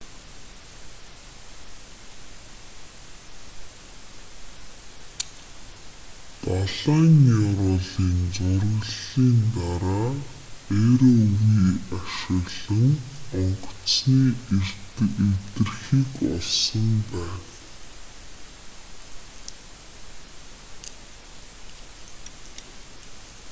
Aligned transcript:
далайн 6.43 7.05
ёроолын 7.45 8.13
зураглалын 8.35 9.31
дараа 9.55 10.11
rov 10.97 11.87
ашиглан 11.99 12.91
онгоцны 13.41 14.21
эвдэрхийг 14.57 16.13
олсон 16.33 16.87
байна 17.11 17.39